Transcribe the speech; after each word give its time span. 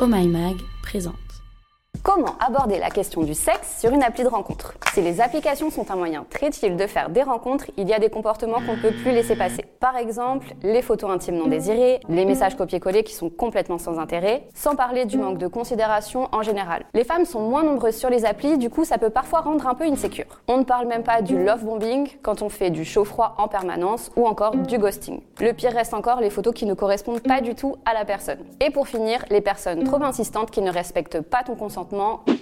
Oh 0.00 0.08
My 0.08 0.26
Mag 0.26 0.56
présente. 0.82 1.23
Comment 2.02 2.36
aborder 2.38 2.78
la 2.78 2.90
question 2.90 3.22
du 3.22 3.32
sexe 3.32 3.80
sur 3.80 3.90
une 3.90 4.02
appli 4.02 4.24
de 4.24 4.28
rencontre? 4.28 4.74
Si 4.92 5.00
les 5.00 5.22
applications 5.22 5.70
sont 5.70 5.90
un 5.90 5.96
moyen 5.96 6.26
très 6.28 6.48
utile 6.48 6.76
de 6.76 6.86
faire 6.86 7.08
des 7.08 7.22
rencontres, 7.22 7.70
il 7.78 7.88
y 7.88 7.94
a 7.94 7.98
des 7.98 8.10
comportements 8.10 8.58
qu'on 8.58 8.76
ne 8.76 8.82
peut 8.82 8.92
plus 8.92 9.10
laisser 9.10 9.36
passer. 9.36 9.64
Par 9.80 9.96
exemple, 9.96 10.48
les 10.62 10.82
photos 10.82 11.10
intimes 11.10 11.36
non 11.36 11.46
désirées, 11.46 12.00
les 12.08 12.26
messages 12.26 12.56
copier-coller 12.56 13.04
qui 13.04 13.14
sont 13.14 13.30
complètement 13.30 13.78
sans 13.78 13.98
intérêt, 13.98 14.46
sans 14.54 14.76
parler 14.76 15.06
du 15.06 15.16
manque 15.16 15.38
de 15.38 15.46
considération 15.46 16.28
en 16.30 16.42
général. 16.42 16.84
Les 16.92 17.04
femmes 17.04 17.24
sont 17.24 17.40
moins 17.40 17.62
nombreuses 17.62 17.96
sur 17.96 18.10
les 18.10 18.26
applis, 18.26 18.58
du 18.58 18.68
coup 18.68 18.84
ça 18.84 18.98
peut 18.98 19.10
parfois 19.10 19.40
rendre 19.40 19.66
un 19.66 19.74
peu 19.74 19.84
insécure. 19.84 20.42
On 20.46 20.58
ne 20.58 20.64
parle 20.64 20.86
même 20.86 21.04
pas 21.04 21.22
du 21.22 21.42
love 21.42 21.64
bombing 21.64 22.06
quand 22.22 22.42
on 22.42 22.50
fait 22.50 22.70
du 22.70 22.84
chaud-froid 22.84 23.34
en 23.38 23.48
permanence 23.48 24.12
ou 24.14 24.26
encore 24.26 24.54
du 24.54 24.78
ghosting. 24.78 25.22
Le 25.40 25.52
pire 25.52 25.72
reste 25.72 25.94
encore 25.94 26.20
les 26.20 26.30
photos 26.30 26.54
qui 26.54 26.66
ne 26.66 26.74
correspondent 26.74 27.22
pas 27.22 27.40
du 27.40 27.54
tout 27.54 27.76
à 27.86 27.94
la 27.94 28.04
personne. 28.04 28.40
Et 28.60 28.70
pour 28.70 28.86
finir, 28.88 29.24
les 29.30 29.40
personnes 29.40 29.84
trop 29.84 30.02
insistantes 30.02 30.50
qui 30.50 30.60
ne 30.60 30.70
respectent 30.70 31.22
pas 31.22 31.42
ton 31.42 31.56
consentement 31.56 31.83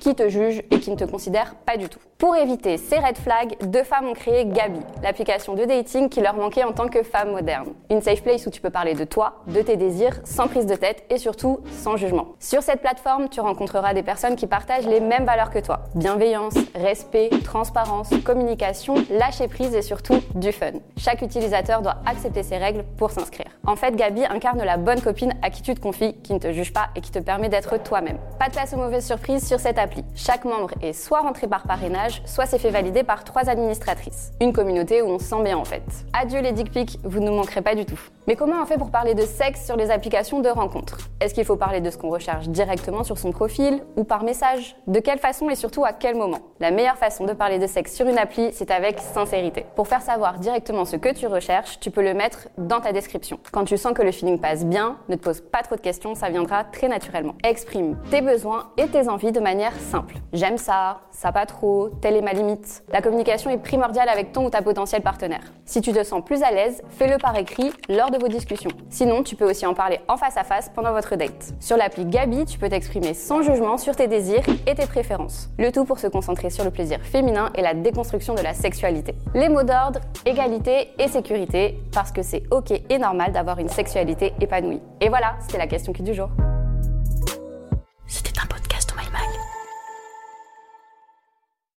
qui 0.00 0.14
te 0.14 0.28
juge 0.28 0.62
et 0.70 0.80
qui 0.80 0.90
ne 0.90 0.96
te 0.96 1.04
considère 1.04 1.54
pas 1.66 1.76
du 1.76 1.88
tout. 1.88 2.00
Pour 2.18 2.36
éviter 2.36 2.76
ces 2.76 2.98
red 2.98 3.16
flags, 3.16 3.56
deux 3.62 3.82
femmes 3.82 4.06
ont 4.06 4.12
créé 4.12 4.44
Gabi, 4.44 4.80
l'application 5.02 5.54
de 5.54 5.64
dating 5.64 6.10
qui 6.10 6.20
leur 6.20 6.34
manquait 6.34 6.64
en 6.64 6.72
tant 6.72 6.88
que 6.88 7.02
femme 7.02 7.30
moderne. 7.30 7.68
Une 7.90 8.02
safe 8.02 8.22
place 8.22 8.46
où 8.46 8.50
tu 8.50 8.60
peux 8.60 8.68
parler 8.68 8.92
de 8.92 9.04
toi, 9.04 9.42
de 9.46 9.62
tes 9.62 9.76
désirs, 9.76 10.20
sans 10.24 10.46
prise 10.46 10.66
de 10.66 10.74
tête 10.74 11.02
et 11.08 11.16
surtout 11.16 11.60
sans 11.70 11.96
jugement. 11.96 12.34
Sur 12.38 12.62
cette 12.62 12.82
plateforme, 12.82 13.30
tu 13.30 13.40
rencontreras 13.40 13.94
des 13.94 14.02
personnes 14.02 14.36
qui 14.36 14.46
partagent 14.46 14.86
les 14.86 15.00
mêmes 15.00 15.24
valeurs 15.24 15.50
que 15.50 15.60
toi. 15.60 15.80
Bienveillance, 15.94 16.54
respect, 16.74 17.30
transparence, 17.42 18.10
communication, 18.22 18.96
lâcher 19.10 19.48
prise 19.48 19.74
et 19.74 19.82
surtout 19.82 20.20
du 20.34 20.52
fun. 20.52 20.72
Chaque 20.98 21.22
utilisateur 21.22 21.80
doit 21.80 21.96
accepter 22.04 22.42
ces 22.42 22.58
règles 22.58 22.84
pour 22.98 23.12
s'inscrire. 23.12 23.48
En 23.66 23.76
fait, 23.76 23.96
Gabi 23.96 24.24
incarne 24.26 24.62
la 24.62 24.76
bonne 24.76 25.00
copine 25.00 25.32
à 25.40 25.48
qui 25.48 25.62
tu 25.62 25.74
te 25.74 25.80
confies, 25.80 26.14
qui 26.22 26.34
ne 26.34 26.38
te 26.38 26.52
juge 26.52 26.74
pas 26.74 26.88
et 26.96 27.00
qui 27.00 27.10
te 27.10 27.18
permet 27.18 27.48
d'être 27.48 27.82
toi-même. 27.82 28.18
Pas 28.38 28.48
de 28.48 28.52
place 28.52 28.74
aux 28.74 28.78
mauvaises 28.78 29.06
surprises 29.06 29.29
sur 29.38 29.60
cette 29.60 29.78
appli. 29.78 30.04
Chaque 30.14 30.44
membre 30.44 30.70
est 30.82 30.92
soit 30.92 31.20
rentré 31.20 31.46
par 31.46 31.62
parrainage, 31.62 32.22
soit 32.24 32.46
s'est 32.46 32.58
fait 32.58 32.70
valider 32.70 33.04
par 33.04 33.22
trois 33.22 33.48
administratrices. 33.48 34.32
Une 34.40 34.52
communauté 34.52 35.02
où 35.02 35.06
on 35.06 35.18
se 35.18 35.26
sent 35.26 35.42
bien 35.44 35.56
en 35.56 35.64
fait. 35.64 35.82
Adieu 36.12 36.40
les 36.40 36.52
dick 36.52 36.72
pics, 36.72 36.98
vous 37.04 37.20
ne 37.20 37.30
manquerez 37.30 37.62
pas 37.62 37.74
du 37.74 37.84
tout. 37.84 38.00
Mais 38.26 38.36
comment 38.36 38.62
on 38.62 38.66
fait 38.66 38.78
pour 38.78 38.90
parler 38.90 39.14
de 39.14 39.22
sexe 39.22 39.64
sur 39.66 39.76
les 39.76 39.90
applications 39.90 40.40
de 40.40 40.48
rencontres? 40.48 40.98
Est-ce 41.20 41.34
qu'il 41.34 41.44
faut 41.44 41.56
parler 41.56 41.80
de 41.80 41.90
ce 41.90 41.98
qu'on 41.98 42.10
recherche 42.10 42.48
directement 42.48 43.02
sur 43.02 43.18
son 43.18 43.32
profil 43.32 43.82
ou 43.96 44.04
par 44.04 44.22
message? 44.22 44.76
De 44.86 45.00
quelle 45.00 45.18
façon 45.18 45.50
et 45.50 45.54
surtout 45.54 45.84
à 45.84 45.92
quel 45.92 46.16
moment? 46.16 46.38
La 46.60 46.70
meilleure 46.70 46.96
façon 46.96 47.24
de 47.24 47.32
parler 47.32 47.58
de 47.58 47.66
sexe 47.66 47.94
sur 47.94 48.06
une 48.06 48.18
appli, 48.18 48.50
c'est 48.52 48.70
avec 48.70 49.00
sincérité. 49.00 49.66
Pour 49.76 49.88
faire 49.88 50.02
savoir 50.02 50.38
directement 50.38 50.84
ce 50.84 50.96
que 50.96 51.12
tu 51.12 51.26
recherches, 51.26 51.80
tu 51.80 51.90
peux 51.90 52.02
le 52.02 52.14
mettre 52.14 52.48
dans 52.56 52.80
ta 52.80 52.92
description. 52.92 53.38
Quand 53.52 53.64
tu 53.64 53.76
sens 53.76 53.92
que 53.92 54.02
le 54.02 54.12
feeling 54.12 54.38
passe 54.38 54.64
bien, 54.64 54.96
ne 55.08 55.16
te 55.16 55.22
pose 55.22 55.40
pas 55.40 55.62
trop 55.62 55.76
de 55.76 55.80
questions, 55.80 56.14
ça 56.14 56.30
viendra 56.30 56.64
très 56.64 56.88
naturellement. 56.88 57.34
Exprime 57.44 57.98
tes 58.10 58.22
besoins 58.22 58.70
et 58.76 58.86
tes 58.86 59.08
envies 59.08 59.19
de 59.20 59.40
manière 59.40 59.74
simple. 59.74 60.16
J'aime 60.32 60.56
ça, 60.56 61.00
ça 61.10 61.30
pas 61.30 61.44
trop, 61.44 61.90
telle 62.00 62.16
est 62.16 62.22
ma 62.22 62.32
limite. 62.32 62.82
La 62.90 63.02
communication 63.02 63.50
est 63.50 63.58
primordiale 63.58 64.08
avec 64.08 64.32
ton 64.32 64.46
ou 64.46 64.50
ta 64.50 64.62
potentiel 64.62 65.02
partenaire. 65.02 65.52
Si 65.66 65.82
tu 65.82 65.92
te 65.92 66.02
sens 66.02 66.24
plus 66.24 66.42
à 66.42 66.50
l'aise, 66.50 66.82
fais-le 66.88 67.18
par 67.18 67.36
écrit 67.36 67.70
lors 67.90 68.10
de 68.10 68.18
vos 68.18 68.28
discussions. 68.28 68.70
Sinon, 68.88 69.22
tu 69.22 69.36
peux 69.36 69.48
aussi 69.48 69.66
en 69.66 69.74
parler 69.74 70.00
en 70.08 70.16
face 70.16 70.38
à 70.38 70.44
face 70.44 70.70
pendant 70.74 70.92
votre 70.92 71.16
date. 71.16 71.52
Sur 71.60 71.76
l'appli 71.76 72.06
Gabi, 72.06 72.46
tu 72.46 72.58
peux 72.58 72.70
t'exprimer 72.70 73.12
sans 73.12 73.42
jugement 73.42 73.76
sur 73.76 73.94
tes 73.94 74.08
désirs 74.08 74.42
et 74.66 74.74
tes 74.74 74.86
préférences. 74.86 75.50
Le 75.58 75.70
tout 75.70 75.84
pour 75.84 75.98
se 75.98 76.06
concentrer 76.06 76.48
sur 76.48 76.64
le 76.64 76.70
plaisir 76.70 77.00
féminin 77.02 77.50
et 77.54 77.60
la 77.60 77.74
déconstruction 77.74 78.34
de 78.34 78.42
la 78.42 78.54
sexualité. 78.54 79.14
Les 79.34 79.50
mots 79.50 79.62
d'ordre, 79.62 80.00
égalité 80.24 80.92
et 80.98 81.08
sécurité, 81.08 81.78
parce 81.92 82.10
que 82.10 82.22
c'est 82.22 82.44
ok 82.50 82.72
et 82.88 82.98
normal 82.98 83.32
d'avoir 83.32 83.58
une 83.58 83.68
sexualité 83.68 84.32
épanouie. 84.40 84.80
Et 85.02 85.10
voilà, 85.10 85.34
c'était 85.40 85.58
la 85.58 85.66
question 85.66 85.92
qui 85.92 86.02
du 86.02 86.14
jour. 86.14 86.30